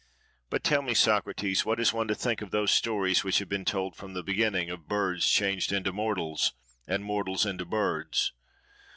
But 0.49 0.63
tell 0.63 0.81
me, 0.81 0.95
Socrates, 0.95 1.63
what 1.63 1.79
is 1.79 1.93
one 1.93 2.07
to 2.07 2.15
think 2.15 2.41
of 2.41 2.49
those 2.49 2.71
stories 2.71 3.23
which 3.23 3.37
have 3.37 3.47
been 3.49 3.65
told 3.65 3.95
from 3.95 4.15
the 4.15 4.23
beginning, 4.23 4.71
of 4.71 4.87
birds 4.87 5.29
changed 5.29 5.71
into 5.71 5.93
mortals 5.93 6.53
and 6.87 7.03
mortals 7.05 7.45
into 7.45 7.65
birds? 7.65 8.33